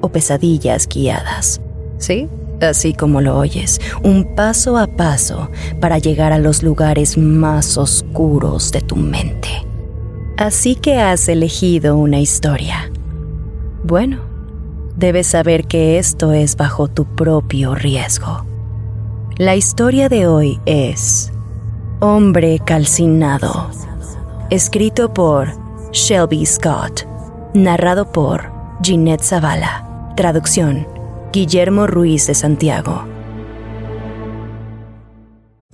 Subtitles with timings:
[0.00, 1.60] o pesadillas guiadas.
[1.98, 2.28] ¿Sí?
[2.60, 5.48] Así como lo oyes, un paso a paso
[5.80, 9.48] para llegar a los lugares más oscuros de tu mente.
[10.36, 12.90] Así que has elegido una historia.
[13.84, 14.20] Bueno,
[14.96, 18.44] debes saber que esto es bajo tu propio riesgo.
[19.36, 21.32] La historia de hoy es
[22.00, 23.70] Hombre Calcinado,
[24.50, 25.48] escrito por
[25.92, 27.06] Shelby Scott,
[27.54, 28.50] narrado por
[28.82, 29.87] Ginette Zavala.
[30.18, 30.88] Traducción,
[31.32, 33.17] Guillermo Ruiz de Santiago.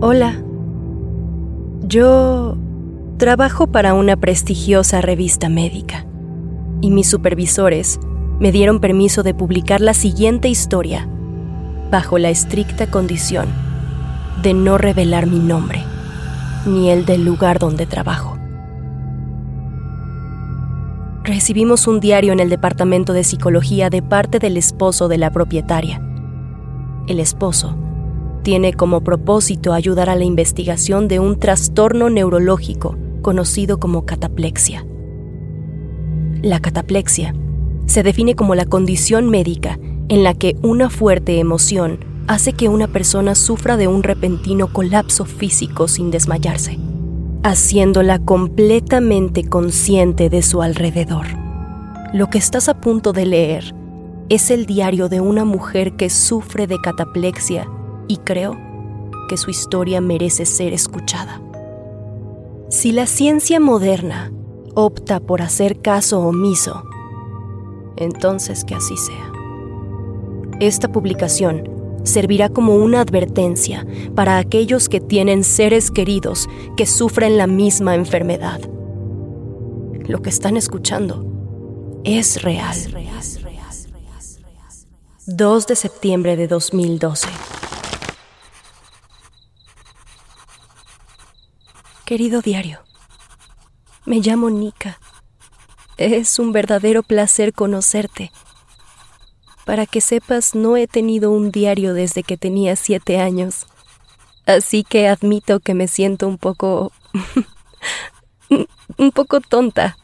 [0.00, 0.40] Hola.
[1.82, 2.56] Yo
[3.16, 6.06] trabajo para una prestigiosa revista médica
[6.80, 7.98] y mis supervisores
[8.38, 11.08] me dieron permiso de publicar la siguiente historia
[11.90, 13.48] bajo la estricta condición
[14.40, 15.82] de no revelar mi nombre
[16.64, 18.38] ni el del lugar donde trabajo.
[21.24, 26.00] Recibimos un diario en el departamento de psicología de parte del esposo de la propietaria.
[27.08, 27.87] El esposo
[28.38, 34.86] tiene como propósito ayudar a la investigación de un trastorno neurológico conocido como cataplexia.
[36.42, 37.34] La cataplexia
[37.86, 39.78] se define como la condición médica
[40.08, 45.24] en la que una fuerte emoción hace que una persona sufra de un repentino colapso
[45.24, 46.78] físico sin desmayarse,
[47.42, 51.26] haciéndola completamente consciente de su alrededor.
[52.12, 53.74] Lo que estás a punto de leer
[54.28, 57.68] es el diario de una mujer que sufre de cataplexia
[58.08, 58.58] y creo
[59.28, 61.40] que su historia merece ser escuchada.
[62.70, 64.32] Si la ciencia moderna
[64.74, 66.82] opta por hacer caso omiso,
[67.96, 69.32] entonces que así sea.
[70.60, 71.68] Esta publicación
[72.04, 78.60] servirá como una advertencia para aquellos que tienen seres queridos que sufren la misma enfermedad.
[80.06, 81.24] Lo que están escuchando
[82.04, 82.76] es real.
[85.26, 87.28] 2 de septiembre de 2012.
[92.08, 92.80] Querido diario,
[94.06, 94.98] me llamo Nika.
[95.98, 98.32] Es un verdadero placer conocerte.
[99.66, 103.66] Para que sepas, no he tenido un diario desde que tenía siete años.
[104.46, 106.92] Así que admito que me siento un poco...
[108.96, 109.98] un poco tonta.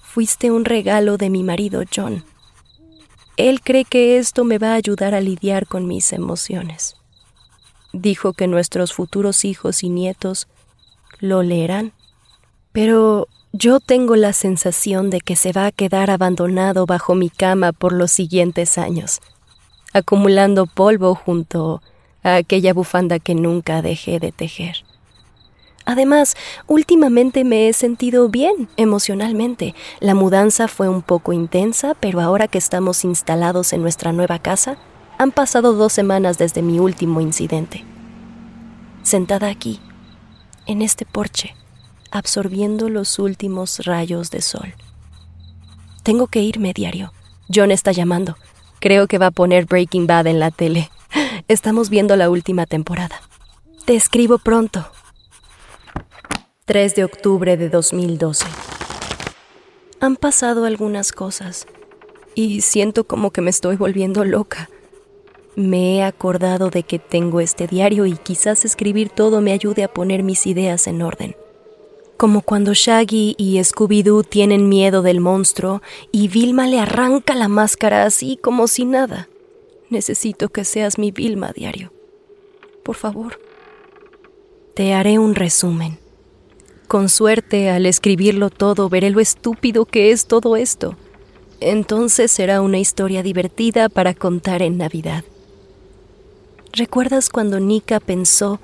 [0.00, 2.24] Fuiste un regalo de mi marido John.
[3.36, 6.96] Él cree que esto me va a ayudar a lidiar con mis emociones.
[7.92, 10.48] Dijo que nuestros futuros hijos y nietos
[11.20, 11.92] lo leerán.
[12.72, 17.72] Pero yo tengo la sensación de que se va a quedar abandonado bajo mi cama
[17.72, 19.20] por los siguientes años,
[19.92, 21.82] acumulando polvo junto
[22.22, 24.84] a aquella bufanda que nunca dejé de tejer.
[25.86, 29.74] Además, últimamente me he sentido bien emocionalmente.
[30.00, 34.76] La mudanza fue un poco intensa, pero ahora que estamos instalados en nuestra nueva casa,
[35.16, 37.86] han pasado dos semanas desde mi último incidente.
[39.02, 39.80] Sentada aquí,
[40.68, 41.56] en este porche,
[42.12, 44.74] absorbiendo los últimos rayos de sol.
[46.04, 47.12] Tengo que irme diario.
[47.52, 48.36] John está llamando.
[48.78, 50.90] Creo que va a poner Breaking Bad en la tele.
[51.48, 53.20] Estamos viendo la última temporada.
[53.86, 54.86] Te escribo pronto.
[56.66, 58.44] 3 de octubre de 2012.
[60.00, 61.66] Han pasado algunas cosas
[62.34, 64.68] y siento como que me estoy volviendo loca.
[65.58, 69.92] Me he acordado de que tengo este diario y quizás escribir todo me ayude a
[69.92, 71.34] poner mis ideas en orden.
[72.16, 75.82] Como cuando Shaggy y Scooby-Doo tienen miedo del monstruo
[76.12, 79.28] y Vilma le arranca la máscara así como si nada.
[79.90, 81.92] Necesito que seas mi Vilma diario.
[82.84, 83.40] Por favor.
[84.74, 85.98] Te haré un resumen.
[86.86, 90.94] Con suerte, al escribirlo todo, veré lo estúpido que es todo esto.
[91.58, 95.24] Entonces será una historia divertida para contar en Navidad.
[96.72, 98.60] ¿Recuerdas cuando Nika pensó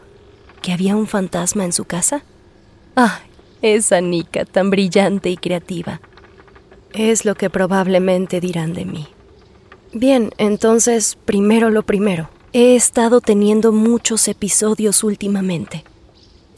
[0.62, 2.24] que había un fantasma en su casa?
[2.96, 3.20] Ah,
[3.62, 6.00] esa Nika tan brillante y creativa.
[6.92, 9.08] Es lo que probablemente dirán de mí.
[9.92, 12.30] Bien, entonces, primero lo primero.
[12.52, 15.84] He estado teniendo muchos episodios últimamente.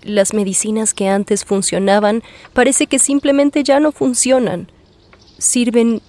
[0.02, 2.22] Las medicinas que antes funcionaban
[2.52, 4.70] parece que simplemente ya no funcionan.
[5.38, 6.02] Sirven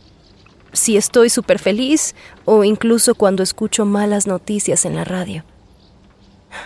[0.74, 2.16] si estoy súper feliz
[2.46, 5.44] o incluso cuando escucho malas noticias en la radio.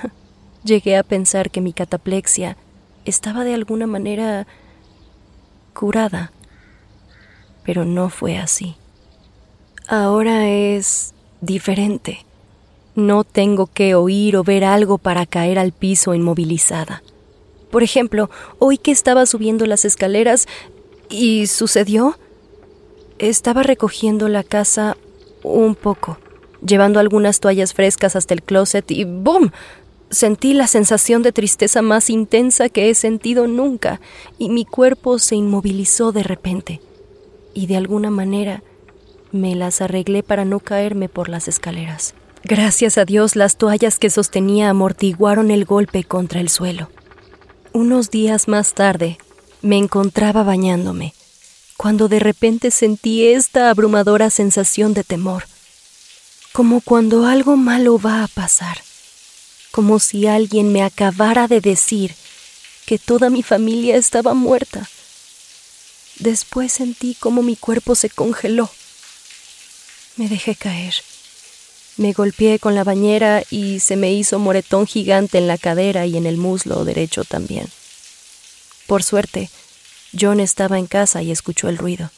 [0.63, 2.57] Llegué a pensar que mi cataplexia
[3.05, 4.45] estaba de alguna manera
[5.73, 6.31] curada,
[7.63, 8.75] pero no fue así.
[9.87, 12.25] Ahora es diferente.
[12.95, 17.01] No tengo que oír o ver algo para caer al piso inmovilizada.
[17.71, 20.47] Por ejemplo, hoy que estaba subiendo las escaleras
[21.09, 22.17] y sucedió,
[23.29, 24.97] estaba recogiendo la casa
[25.43, 26.17] un poco,
[26.65, 29.51] llevando algunas toallas frescas hasta el closet y ¡boom!
[30.09, 34.01] Sentí la sensación de tristeza más intensa que he sentido nunca
[34.37, 36.81] y mi cuerpo se inmovilizó de repente.
[37.53, 38.63] Y de alguna manera
[39.31, 42.13] me las arreglé para no caerme por las escaleras.
[42.43, 46.89] Gracias a Dios las toallas que sostenía amortiguaron el golpe contra el suelo.
[47.71, 49.17] Unos días más tarde
[49.61, 51.13] me encontraba bañándome
[51.81, 55.47] cuando de repente sentí esta abrumadora sensación de temor,
[56.53, 58.83] como cuando algo malo va a pasar,
[59.71, 62.13] como si alguien me acabara de decir
[62.85, 64.87] que toda mi familia estaba muerta.
[66.19, 68.69] Después sentí como mi cuerpo se congeló.
[70.17, 70.93] Me dejé caer.
[71.97, 76.15] Me golpeé con la bañera y se me hizo moretón gigante en la cadera y
[76.15, 77.67] en el muslo derecho también.
[78.85, 79.49] Por suerte,
[80.19, 82.09] John estaba en casa y escuchó el ruido.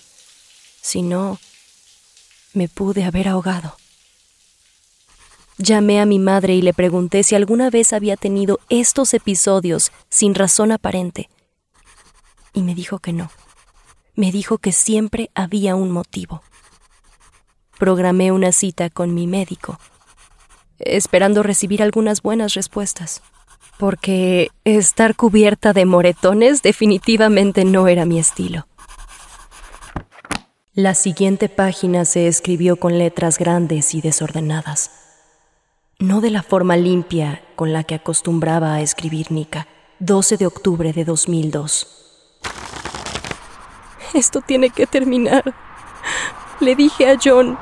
[0.81, 1.39] Si no,
[2.53, 3.77] me pude haber ahogado.
[5.57, 10.33] Llamé a mi madre y le pregunté si alguna vez había tenido estos episodios sin
[10.33, 11.29] razón aparente.
[12.53, 13.31] Y me dijo que no.
[14.15, 16.41] Me dijo que siempre había un motivo.
[17.77, 19.79] Programé una cita con mi médico,
[20.79, 23.21] esperando recibir algunas buenas respuestas
[23.77, 28.67] porque estar cubierta de moretones definitivamente no era mi estilo.
[30.73, 34.91] La siguiente página se escribió con letras grandes y desordenadas,
[35.99, 39.67] no de la forma limpia con la que acostumbraba a escribir Nika.
[39.99, 41.87] 12 de octubre de 2002.
[44.13, 45.53] Esto tiene que terminar.
[46.59, 47.57] Le dije a John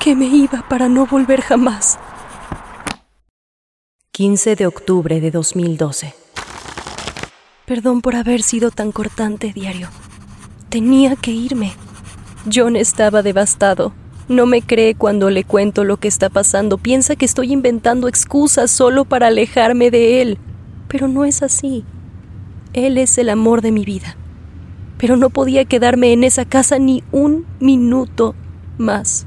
[0.00, 1.98] que me iba para no volver jamás.
[4.14, 6.12] 15 de octubre de 2012.
[7.64, 9.88] Perdón por haber sido tan cortante, diario.
[10.68, 11.72] Tenía que irme.
[12.54, 13.94] John estaba devastado.
[14.28, 16.76] No me cree cuando le cuento lo que está pasando.
[16.76, 20.38] Piensa que estoy inventando excusas solo para alejarme de él.
[20.88, 21.82] Pero no es así.
[22.74, 24.18] Él es el amor de mi vida.
[24.98, 28.34] Pero no podía quedarme en esa casa ni un minuto
[28.76, 29.24] más.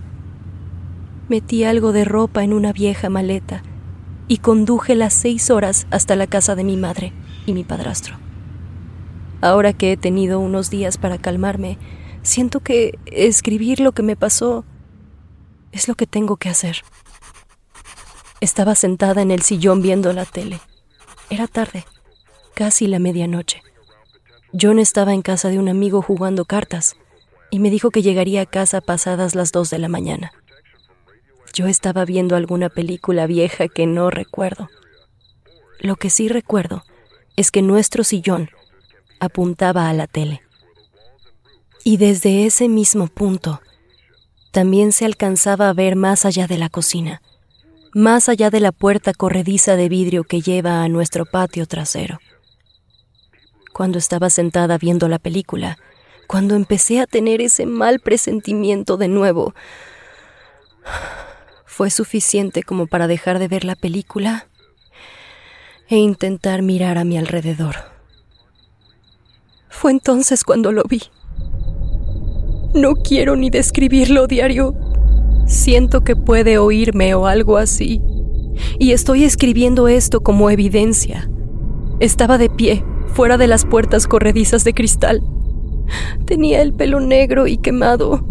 [1.28, 3.64] Metí algo de ropa en una vieja maleta
[4.28, 7.14] y conduje las seis horas hasta la casa de mi madre
[7.46, 8.18] y mi padrastro.
[9.42, 11.78] Ahora que he tenido unos días para calmarme,
[12.24, 14.66] siento que escribir lo que me pasó
[15.72, 16.84] es lo que tengo que hacer.
[18.42, 20.60] Estaba sentada en el sillón viendo la tele.
[21.30, 21.86] Era tarde,
[22.54, 23.62] casi la medianoche.
[24.60, 26.96] John estaba en casa de un amigo jugando cartas
[27.52, 30.32] y me dijo que llegaría a casa pasadas las dos de la mañana.
[31.56, 34.68] Yo estaba viendo alguna película vieja que no recuerdo.
[35.80, 36.84] Lo que sí recuerdo
[37.38, 38.50] es que nuestro sillón
[39.22, 40.42] apuntaba a la tele.
[41.86, 43.62] Y desde ese mismo punto
[44.52, 47.22] también se alcanzaba a ver más allá de la cocina,
[47.94, 52.20] más allá de la puerta corrediza de vidrio que lleva a nuestro patio trasero.
[53.72, 55.78] Cuando estaba sentada viendo la película,
[56.28, 59.54] cuando empecé a tener ese mal presentimiento de nuevo,
[61.76, 64.48] fue suficiente como para dejar de ver la película
[65.90, 67.76] e intentar mirar a mi alrededor.
[69.68, 71.02] Fue entonces cuando lo vi.
[72.74, 74.74] No quiero ni describirlo diario.
[75.48, 78.02] Siento que puede oírme o algo así.
[78.80, 81.30] Y estoy escribiendo esto como evidencia.
[82.00, 85.22] Estaba de pie, fuera de las puertas corredizas de cristal.
[86.26, 88.26] Tenía el pelo negro y quemado,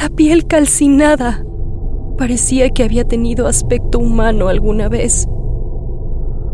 [0.00, 1.44] la piel calcinada.
[2.20, 5.26] Parecía que había tenido aspecto humano alguna vez.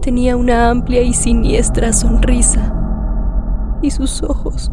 [0.00, 2.72] Tenía una amplia y siniestra sonrisa.
[3.82, 4.70] Y sus ojos.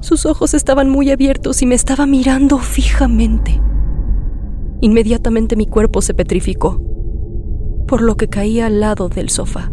[0.00, 3.62] Sus ojos estaban muy abiertos y me estaba mirando fijamente.
[4.80, 6.82] Inmediatamente mi cuerpo se petrificó,
[7.86, 9.70] por lo que caí al lado del sofá.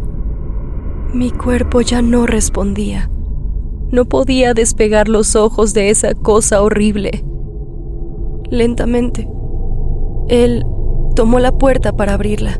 [1.12, 3.10] Mi cuerpo ya no respondía.
[3.90, 7.24] No podía despegar los ojos de esa cosa horrible.
[8.50, 9.31] Lentamente,
[10.28, 10.64] él
[11.14, 12.58] tomó la puerta para abrirla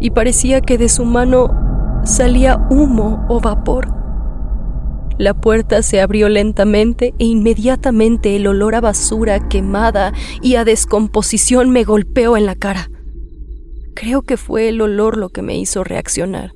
[0.00, 1.50] y parecía que de su mano
[2.04, 3.92] salía humo o vapor.
[5.16, 11.70] La puerta se abrió lentamente e inmediatamente el olor a basura quemada y a descomposición
[11.70, 12.90] me golpeó en la cara.
[13.94, 16.52] Creo que fue el olor lo que me hizo reaccionar.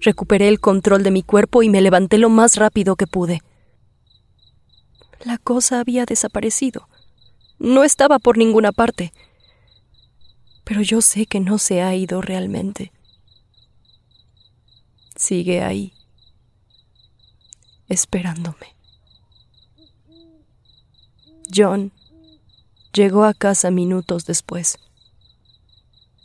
[0.00, 3.40] Recuperé el control de mi cuerpo y me levanté lo más rápido que pude.
[5.24, 6.88] La cosa había desaparecido.
[7.58, 9.12] No estaba por ninguna parte.
[10.64, 12.92] Pero yo sé que no se ha ido realmente.
[15.14, 15.94] Sigue ahí,
[17.88, 18.76] esperándome.
[21.54, 21.92] John
[22.92, 24.78] llegó a casa minutos después.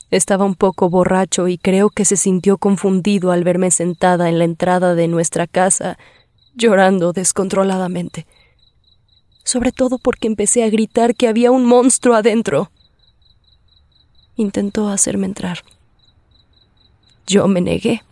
[0.09, 4.43] Estaba un poco borracho y creo que se sintió confundido al verme sentada en la
[4.43, 5.97] entrada de nuestra casa,
[6.53, 8.27] llorando descontroladamente.
[9.43, 12.71] Sobre todo porque empecé a gritar que había un monstruo adentro.
[14.36, 15.63] Intentó hacerme entrar.
[17.27, 18.03] Yo me negué,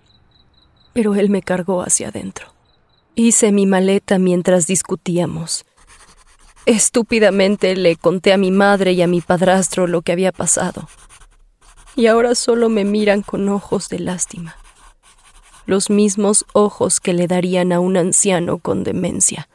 [0.93, 2.47] pero él me cargó hacia adentro.
[3.15, 5.65] Hice mi maleta mientras discutíamos.
[6.65, 10.87] Estúpidamente le conté a mi madre y a mi padrastro lo que había pasado
[11.99, 14.55] y ahora solo me miran con ojos de lástima,
[15.65, 19.48] los mismos ojos que le darían a un anciano con demencia.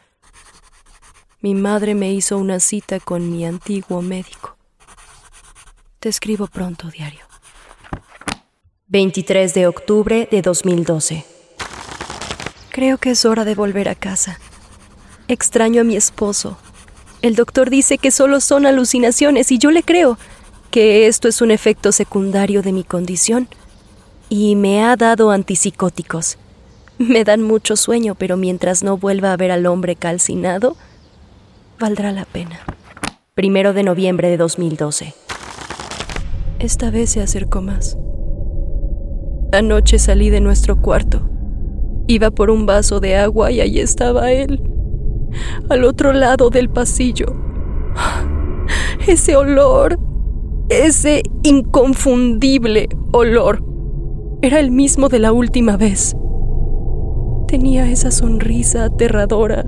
[1.44, 4.56] Mi madre me hizo una cita con mi antiguo médico.
[6.00, 7.20] Te escribo pronto, diario.
[8.86, 11.26] 23 de octubre de 2012.
[12.70, 14.40] Creo que es hora de volver a casa.
[15.28, 16.56] Extraño a mi esposo.
[17.20, 20.16] El doctor dice que solo son alucinaciones y yo le creo
[20.70, 23.48] que esto es un efecto secundario de mi condición
[24.30, 26.38] y me ha dado antipsicóticos.
[26.96, 30.78] Me dan mucho sueño, pero mientras no vuelva a ver al hombre calcinado,
[31.78, 32.60] valdrá la pena.
[33.34, 35.14] Primero de noviembre de 2012.
[36.58, 37.98] Esta vez se acercó más.
[39.52, 41.28] Anoche salí de nuestro cuarto.
[42.06, 44.62] Iba por un vaso de agua y allí estaba él,
[45.68, 47.26] al otro lado del pasillo.
[49.06, 49.98] Ese olor
[50.70, 53.62] ese inconfundible olor
[54.40, 56.16] era el mismo de la última vez.
[57.48, 59.66] Tenía esa sonrisa aterradora,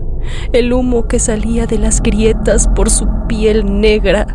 [0.53, 4.27] el humo que salía de las grietas por su piel negra.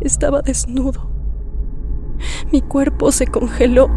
[0.00, 1.10] Estaba desnudo.
[2.52, 3.88] Mi cuerpo se congeló.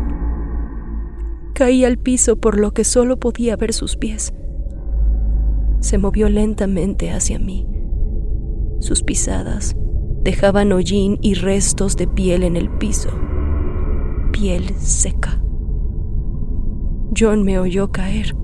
[1.53, 4.34] Caí al piso por lo que solo podía ver sus pies.
[5.79, 7.67] Se movió lentamente hacia mí.
[8.79, 9.75] Sus pisadas
[10.24, 13.10] dejaban hollín y restos de piel en el piso.
[14.32, 15.41] Piel seca.
[17.17, 18.36] John me oyó caer.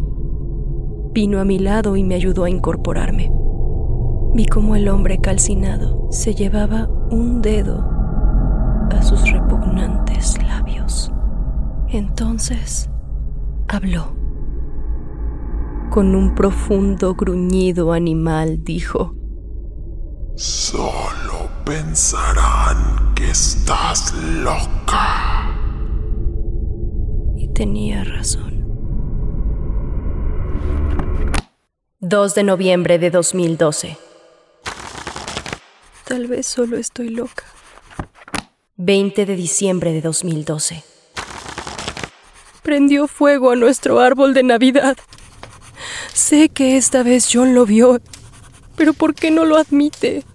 [1.13, 3.31] Vino a mi lado y me ayudó a incorporarme.
[4.33, 7.87] Vi cómo el hombre calcinado se llevaba un dedo
[8.89, 11.11] a sus repugnantes labios.
[11.89, 12.89] Entonces
[13.67, 14.15] habló.
[15.91, 19.13] Con un profundo gruñido animal dijo,
[20.33, 25.53] Solo pensarán que estás loca.
[27.37, 28.52] Y tenía razón.
[32.05, 33.95] 2 de noviembre de 2012.
[36.03, 37.45] Tal vez solo estoy loca.
[38.75, 40.83] 20 de diciembre de 2012.
[42.61, 44.97] Prendió fuego a nuestro árbol de Navidad.
[46.13, 48.01] Sé que esta vez John lo vio,
[48.75, 50.25] pero ¿por qué no lo admite?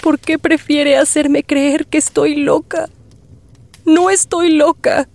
[0.00, 2.88] ¿Por qué prefiere hacerme creer que estoy loca?
[3.84, 5.08] No estoy loca.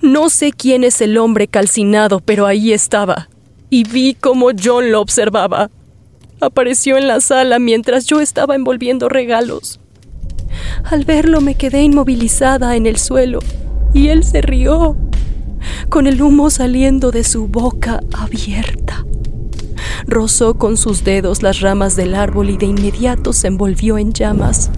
[0.00, 3.28] No sé quién es el hombre calcinado, pero ahí estaba.
[3.70, 5.70] Y vi cómo John lo observaba.
[6.40, 9.80] Apareció en la sala mientras yo estaba envolviendo regalos.
[10.84, 13.40] Al verlo me quedé inmovilizada en el suelo
[13.92, 14.96] y él se rió,
[15.88, 19.04] con el humo saliendo de su boca abierta.
[20.06, 24.70] rozó con sus dedos las ramas del árbol y de inmediato se envolvió en llamas.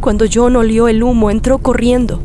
[0.00, 2.20] Cuando John olió el humo, entró corriendo.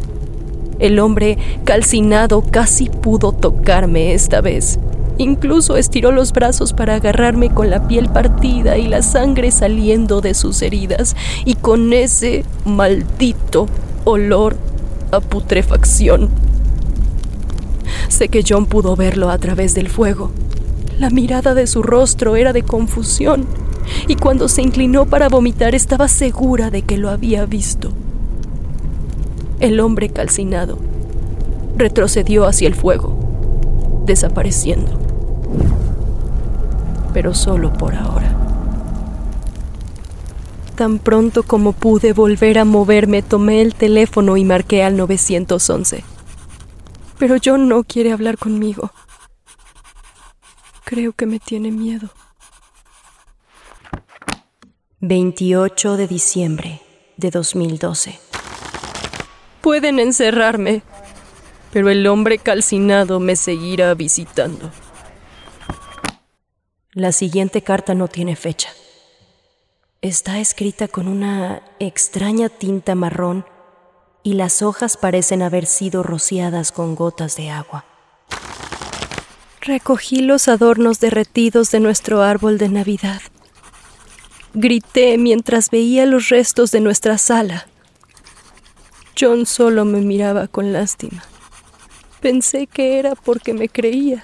[0.79, 4.79] El hombre, calcinado, casi pudo tocarme esta vez.
[5.17, 10.34] Incluso estiró los brazos para agarrarme con la piel partida y la sangre saliendo de
[10.34, 11.15] sus heridas
[11.46, 13.67] y con ese maldito
[14.05, 14.58] olor
[15.12, 16.29] a putrefacción.
[18.08, 20.32] Sé que John pudo verlo a través del fuego.
[20.98, 23.46] La mirada de su rostro era de confusión
[24.08, 27.91] y cuando se inclinó para vomitar estaba segura de que lo había visto.
[29.60, 30.79] El hombre calcinado
[31.77, 33.15] retrocedió hacia el fuego,
[34.05, 35.02] desapareciendo
[37.13, 38.36] pero solo por ahora.
[40.75, 46.03] Tan pronto como pude volver a moverme, tomé el teléfono y marqué al 911.
[47.19, 48.91] Pero John no quiere hablar conmigo.
[50.83, 52.10] Creo que me tiene miedo.
[55.00, 56.81] 28 de diciembre
[57.17, 58.19] de 2012.
[59.62, 60.81] Pueden encerrarme,
[61.72, 64.72] pero el hombre calcinado me seguirá visitando.
[66.95, 68.69] La siguiente carta no tiene fecha.
[70.03, 73.47] Está escrita con una extraña tinta marrón
[74.21, 77.85] y las hojas parecen haber sido rociadas con gotas de agua.
[79.59, 83.23] Recogí los adornos derretidos de nuestro árbol de Navidad.
[84.53, 87.65] Grité mientras veía los restos de nuestra sala.
[89.19, 91.23] John solo me miraba con lástima.
[92.19, 94.23] Pensé que era porque me creía.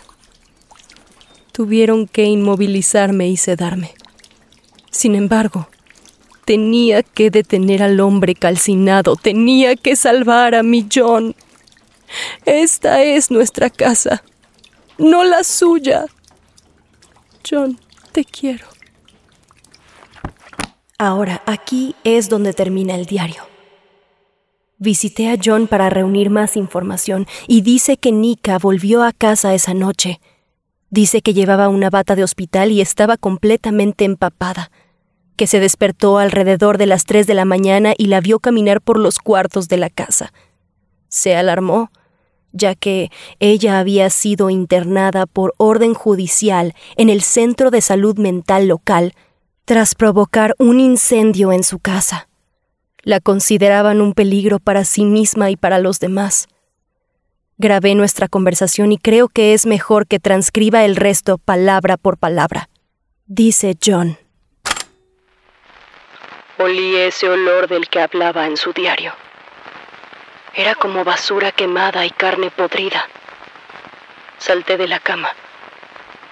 [1.60, 3.94] Tuvieron que inmovilizarme y sedarme.
[4.92, 5.68] Sin embargo,
[6.46, 11.36] tenía que detener al hombre calcinado, tenía que salvar a mi John.
[12.46, 14.24] Esta es nuestra casa,
[14.98, 16.06] no la suya.
[17.46, 17.78] John,
[18.14, 18.66] te quiero.
[20.98, 23.44] Ahora, aquí es donde termina el diario.
[24.78, 29.74] Visité a John para reunir más información y dice que Nika volvió a casa esa
[29.74, 30.22] noche
[30.90, 34.72] Dice que llevaba una bata de hospital y estaba completamente empapada,
[35.36, 39.00] que se despertó alrededor de las tres de la mañana y la vio caminar por
[39.00, 40.34] los cuartos de la casa.
[41.08, 41.92] Se alarmó,
[42.52, 48.68] ya que ella había sido internada por orden judicial en el Centro de Salud Mental
[48.68, 49.14] local
[49.66, 52.28] tras provocar un incendio en su casa.
[53.04, 56.48] La consideraban un peligro para sí misma y para los demás.
[57.62, 62.70] Grabé nuestra conversación y creo que es mejor que transcriba el resto palabra por palabra.
[63.26, 64.18] Dice John.
[66.58, 69.14] Olí ese olor del que hablaba en su diario.
[70.54, 73.10] Era como basura quemada y carne podrida.
[74.38, 75.28] Salté de la cama.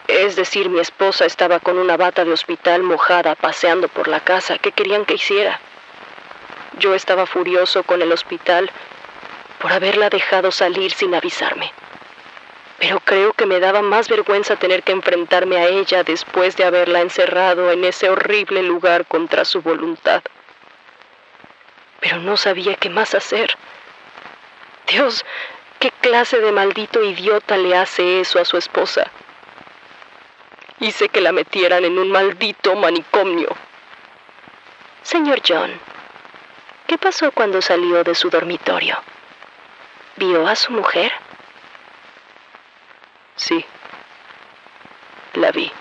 [0.08, 4.60] Es decir, mi esposa estaba con una bata de hospital mojada paseando por la casa.
[4.60, 5.60] ¿Qué querían que hiciera?
[6.80, 8.72] Yo estaba furioso con el hospital
[9.60, 11.72] por haberla dejado salir sin avisarme.
[12.80, 17.02] Pero creo que me daba más vergüenza tener que enfrentarme a ella después de haberla
[17.02, 20.22] encerrado en ese horrible lugar contra su voluntad.
[22.00, 23.58] Pero no sabía qué más hacer.
[24.88, 25.26] Dios,
[25.80, 29.10] ¿qué clase de maldito idiota le hace eso a su esposa?
[30.80, 33.50] Hice que la metieran en un maldito manicomio.
[35.02, 35.72] Señor John,
[36.86, 39.02] ¿qué pasó cuando salió de su dormitorio?
[40.18, 41.12] ¿Vio a su mujer?
[43.36, 43.64] Sí,
[45.34, 45.72] la vi.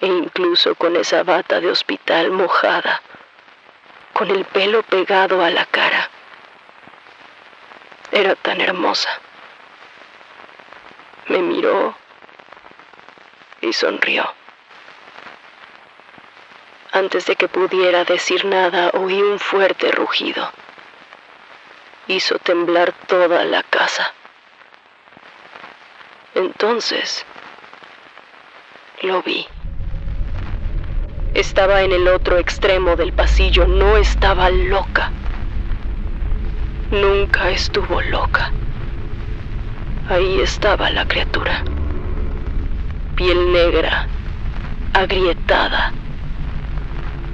[0.00, 3.02] E incluso con esa bata de hospital mojada,
[4.12, 6.10] con el pelo pegado a la cara.
[8.10, 9.10] Era tan hermosa.
[11.28, 11.96] Me miró
[13.60, 14.34] y sonrió.
[16.90, 20.50] Antes de que pudiera decir nada, oí un fuerte rugido
[22.08, 24.12] hizo temblar toda la casa.
[26.34, 27.24] Entonces,
[29.02, 29.46] lo vi.
[31.34, 35.10] Estaba en el otro extremo del pasillo, no estaba loca.
[36.90, 38.52] Nunca estuvo loca.
[40.08, 41.62] Ahí estaba la criatura.
[43.16, 44.06] Piel negra,
[44.94, 45.92] agrietada,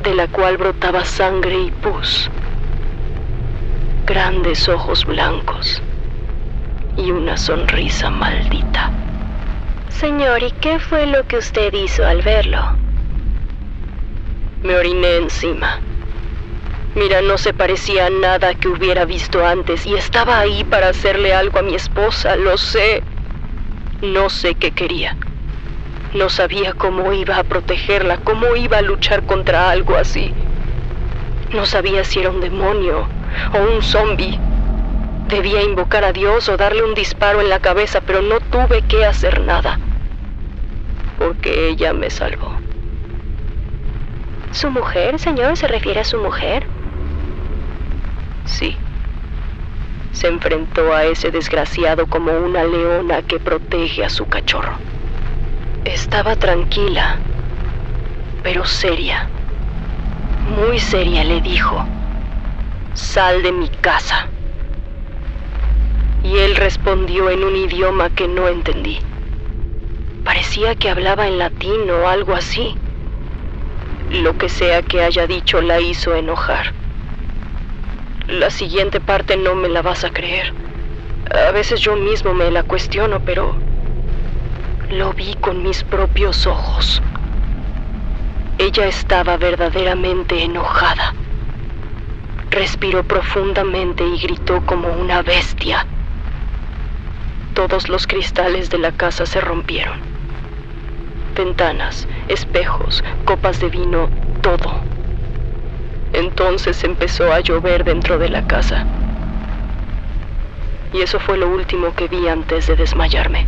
[0.03, 2.31] de la cual brotaba sangre y pus
[4.07, 5.83] grandes ojos blancos
[6.97, 8.91] y una sonrisa maldita.
[9.89, 12.61] Señor, ¿y qué fue lo que usted hizo al verlo?
[14.63, 15.81] Me oriné encima.
[16.95, 21.33] Mira, no se parecía a nada que hubiera visto antes y estaba ahí para hacerle
[21.33, 23.03] algo a mi esposa, lo sé.
[24.03, 25.17] No sé qué quería.
[26.15, 30.35] No sabía cómo iba a protegerla, cómo iba a luchar contra algo así.
[31.53, 33.07] No sabía si era un demonio
[33.53, 34.39] o un zombie.
[35.29, 39.05] Debía invocar a Dios o darle un disparo en la cabeza, pero no tuve que
[39.05, 39.79] hacer nada.
[41.19, 42.53] Porque ella me salvó.
[44.51, 45.57] ¿Su mujer, señor?
[45.57, 46.67] ¿Se refiere a su mujer?
[48.45, 48.77] Sí.
[50.13, 54.75] Se enfrentó a ese desgraciado como una leona que protege a su cachorro.
[55.85, 57.17] Estaba tranquila,
[58.43, 59.29] pero seria.
[60.57, 61.83] Muy seria le dijo,
[62.93, 64.29] sal de mi casa.
[66.25, 68.99] Y él respondió en un idioma que no entendí.
[70.25, 72.75] Parecía que hablaba en latín o algo así.
[74.11, 76.75] Lo que sea que haya dicho la hizo enojar.
[78.29, 80.53] La siguiente parte no me la vas a creer.
[81.49, 83.57] A veces yo mismo me la cuestiono, pero
[84.91, 87.03] lo vi con mis propios ojos.
[88.63, 91.15] Ella estaba verdaderamente enojada.
[92.53, 95.85] Respiró profundamente y gritó como una bestia.
[97.55, 99.99] Todos los cristales de la casa se rompieron.
[101.35, 104.09] Ventanas, espejos, copas de vino,
[104.43, 104.81] todo.
[106.13, 108.87] Entonces empezó a llover dentro de la casa.
[110.95, 113.45] Y eso fue lo último que vi antes de desmayarme.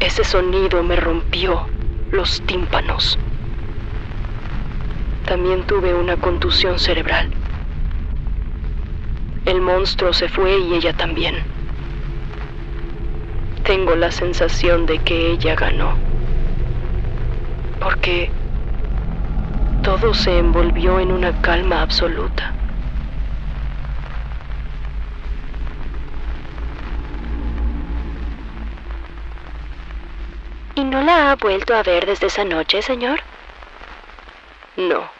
[0.00, 1.68] Ese sonido me rompió
[2.10, 3.16] los tímpanos.
[5.26, 7.28] También tuve una contusión cerebral.
[9.44, 11.34] El monstruo se fue y ella también.
[13.64, 15.98] Tengo la sensación de que ella ganó.
[17.80, 18.30] Porque
[19.82, 22.54] todo se envolvió en una calma absoluta.
[30.76, 33.20] ¿Y no la ha vuelto a ver desde esa noche, señor?
[34.76, 35.10] No.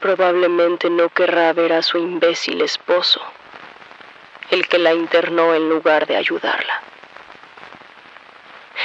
[0.00, 3.20] Probablemente no querrá ver a su imbécil esposo,
[4.50, 6.82] el que la internó en lugar de ayudarla.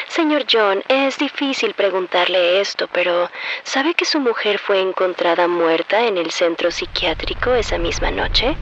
[0.08, 3.30] Señor John, es difícil preguntarle esto, pero
[3.63, 8.56] ¿sabe que su mujer fue encontrada muerta en el centro psiquiátrico esa misma noche?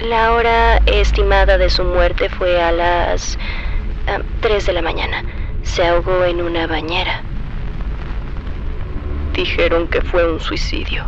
[0.00, 3.38] La hora estimada de su muerte fue a las
[4.40, 5.24] 3 de la mañana.
[5.62, 7.22] Se ahogó en una bañera.
[9.40, 11.02] Dijeron que fue un suicidio.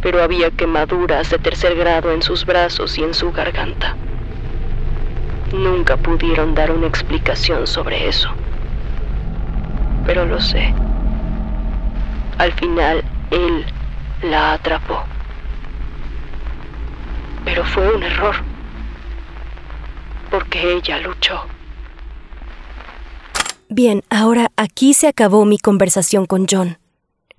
[0.00, 3.94] Pero había quemaduras de tercer grado en sus brazos y en su garganta.
[5.52, 8.30] Nunca pudieron dar una explicación sobre eso.
[10.06, 10.72] Pero lo sé.
[12.38, 13.66] Al final, él
[14.22, 15.04] la atrapó.
[17.44, 18.36] Pero fue un error.
[20.30, 21.44] Porque ella luchó.
[23.72, 26.78] Bien, ahora aquí se acabó mi conversación con John.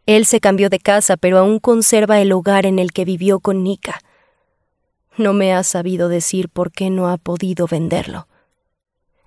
[0.05, 3.63] Él se cambió de casa, pero aún conserva el hogar en el que vivió con
[3.63, 3.99] Nika.
[5.17, 8.29] No me ha sabido decir por qué no ha podido venderlo.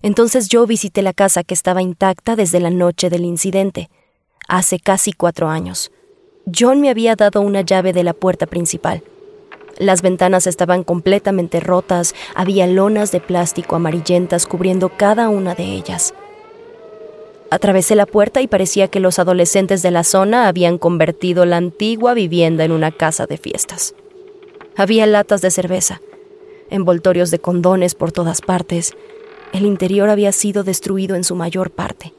[0.01, 3.91] Entonces yo visité la casa que estaba intacta desde la noche del incidente,
[4.49, 5.93] hace casi cuatro años.
[6.47, 9.05] John me había dado una llave de la puerta principal.
[9.77, 16.15] Las ventanas estaban completamente rotas, había lonas de plástico amarillentas cubriendo cada una de ellas.
[17.55, 22.13] Atravesé la puerta y parecía que los adolescentes de la zona habían convertido la antigua
[22.13, 23.95] vivienda en una casa de fiestas.
[24.75, 26.01] Había latas de cerveza,
[26.69, 28.97] envoltorios de condones por todas partes.
[29.53, 32.13] El interior había sido destruido en su mayor parte.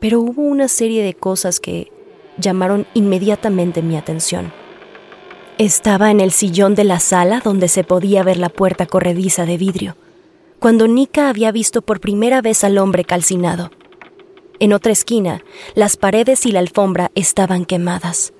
[0.00, 1.92] Pero hubo una serie de cosas que
[2.38, 4.54] llamaron inmediatamente mi atención.
[5.58, 9.58] Estaba en el sillón de la sala donde se podía ver la puerta corrediza de
[9.58, 9.96] vidrio,
[10.60, 13.70] cuando Nika había visto por primera vez al hombre calcinado.
[14.58, 18.32] En otra esquina, las paredes y la alfombra estaban quemadas.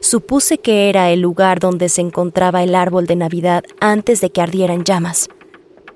[0.00, 4.40] Supuse que era el lugar donde se encontraba el árbol de Navidad antes de que
[4.40, 5.28] ardiera en llamas.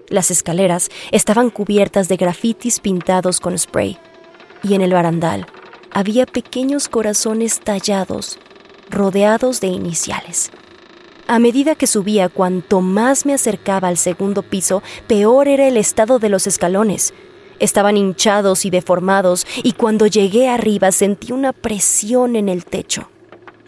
[0.08, 3.98] Las escaleras estaban cubiertas de grafitis pintados con spray,
[4.62, 5.46] y en el barandal
[5.90, 8.38] había pequeños corazones tallados,
[8.88, 10.52] rodeados de iniciales.
[11.26, 16.20] A medida que subía, cuanto más me acercaba al segundo piso, peor era el estado
[16.20, 17.14] de los escalones.
[17.58, 23.08] Estaban hinchados y deformados, y cuando llegué arriba sentí una presión en el techo.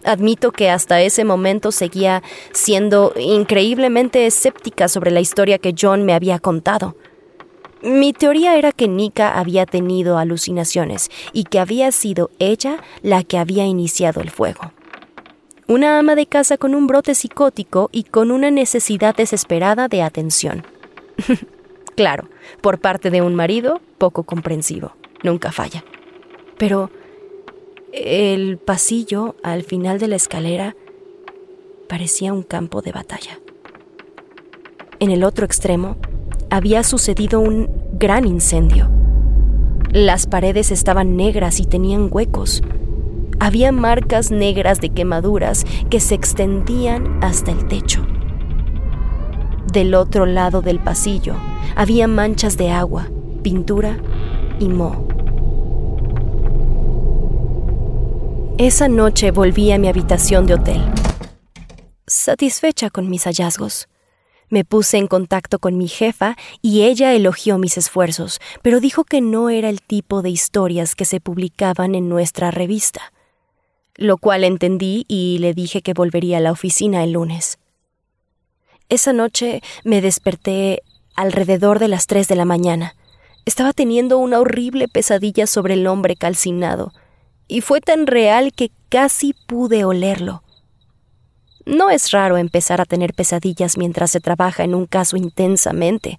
[0.04, 2.22] Admito que hasta ese momento seguía
[2.52, 6.96] siendo increíblemente escéptica sobre la historia que John me había contado.
[7.82, 13.38] Mi teoría era que Nika había tenido alucinaciones y que había sido ella la que
[13.38, 14.72] había iniciado el fuego.
[15.68, 20.64] Una ama de casa con un brote psicótico y con una necesidad desesperada de atención.
[21.94, 22.28] claro,
[22.60, 24.92] por parte de un marido poco comprensivo.
[25.22, 25.84] nunca falla.
[26.58, 26.90] Pero
[27.92, 30.76] el pasillo al final de la escalera
[31.88, 33.40] parecía un campo de batalla.
[35.00, 35.96] En el otro extremo
[36.50, 38.90] había sucedido un gran incendio.
[39.90, 42.62] Las paredes estaban negras y tenían huecos.
[43.40, 48.06] Había marcas negras de quemaduras que se extendían hasta el techo.
[49.72, 51.36] Del otro lado del pasillo
[51.76, 53.10] había manchas de agua,
[53.42, 53.98] pintura
[54.58, 55.06] y moho.
[58.56, 60.80] Esa noche volví a mi habitación de hotel,
[62.06, 63.88] satisfecha con mis hallazgos.
[64.48, 69.20] Me puse en contacto con mi jefa y ella elogió mis esfuerzos, pero dijo que
[69.20, 73.12] no era el tipo de historias que se publicaban en nuestra revista,
[73.96, 77.58] lo cual entendí y le dije que volvería a la oficina el lunes.
[78.88, 80.82] Esa noche me desperté
[81.14, 82.94] alrededor de las tres de la mañana.
[83.44, 86.92] Estaba teniendo una horrible pesadilla sobre el hombre calcinado,
[87.48, 90.42] y fue tan real que casi pude olerlo.
[91.66, 96.18] No es raro empezar a tener pesadillas mientras se trabaja en un caso intensamente.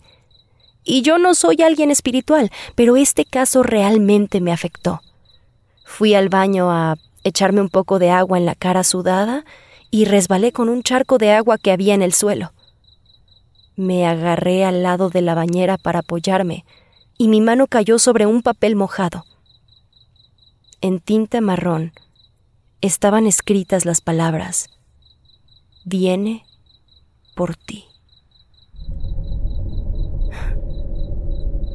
[0.84, 5.02] Y yo no soy alguien espiritual, pero este caso realmente me afectó.
[5.86, 9.44] Fui al baño a echarme un poco de agua en la cara sudada
[9.90, 12.54] y resbalé con un charco de agua que había en el suelo.
[13.80, 16.66] Me agarré al lado de la bañera para apoyarme
[17.18, 19.24] y mi mano cayó sobre un papel mojado.
[20.82, 21.94] En tinta marrón
[22.82, 24.70] estaban escritas las palabras
[25.86, 26.44] viene
[27.38, 27.86] por ti.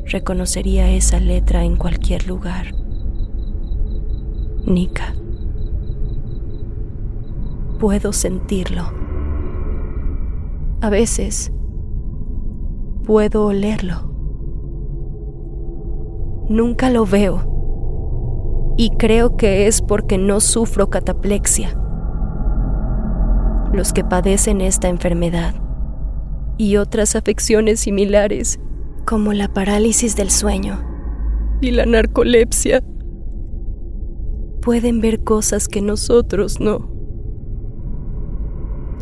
[0.05, 2.75] Reconocería esa letra en cualquier lugar.
[4.67, 5.15] Nika.
[7.81, 8.93] Puedo sentirlo.
[10.83, 11.51] A veces
[13.05, 14.11] puedo olerlo.
[16.49, 18.75] Nunca lo veo.
[18.77, 21.79] Y creo que es porque no sufro cataplexia
[23.73, 25.55] los que padecen esta enfermedad
[26.59, 28.61] y otras afecciones similares
[29.05, 30.79] como la parálisis del sueño
[31.61, 32.83] y la narcolepsia
[34.63, 36.94] pueden ver cosas que nosotros no.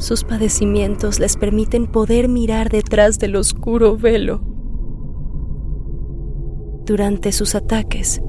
[0.03, 4.41] Sus padecimientos les permiten poder mirar detrás del oscuro velo.
[6.85, 8.21] Durante sus ataques,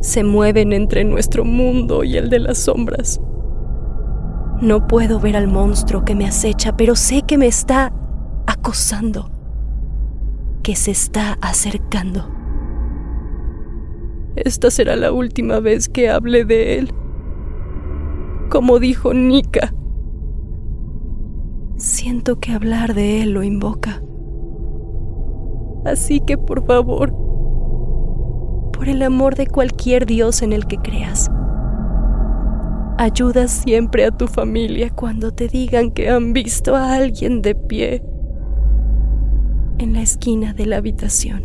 [0.00, 3.20] se mueven entre nuestro mundo y el de las sombras.
[4.62, 7.92] No puedo ver al monstruo que me acecha, pero sé que me está
[8.46, 9.30] acosando,
[10.62, 12.30] que se está acercando.
[14.36, 16.94] Esta será la última vez que hable de él.
[18.48, 19.74] Como dijo Nika.
[21.78, 24.02] Siento que hablar de él lo invoca.
[25.84, 27.10] Así que por favor,
[28.72, 31.30] por el amor de cualquier Dios en el que creas,
[33.00, 38.02] Ayuda siempre a tu familia cuando te digan que han visto a alguien de pie
[39.78, 41.44] en la esquina de la habitación.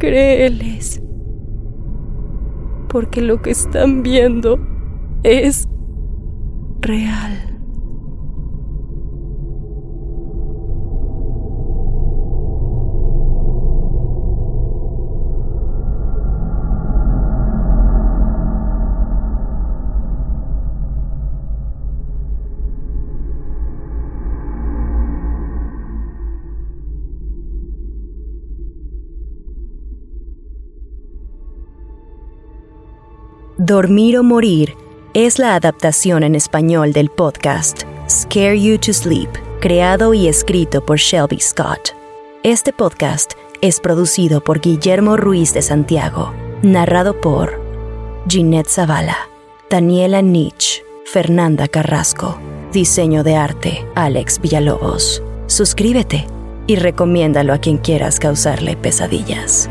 [0.00, 1.00] Créeles,
[2.88, 4.58] porque lo que están viendo
[5.22, 5.68] es
[6.80, 7.51] real.
[33.72, 34.76] Dormir o Morir
[35.14, 39.30] es la adaptación en español del podcast Scare You to Sleep,
[39.62, 41.96] creado y escrito por Shelby Scott.
[42.42, 43.32] Este podcast
[43.62, 47.62] es producido por Guillermo Ruiz de Santiago, narrado por
[48.28, 49.16] Ginette Zavala,
[49.70, 52.38] Daniela Nietzsche, Fernanda Carrasco,
[52.74, 55.22] diseño de arte Alex Villalobos.
[55.46, 56.26] Suscríbete
[56.66, 59.70] y recomiéndalo a quien quieras causarle pesadillas.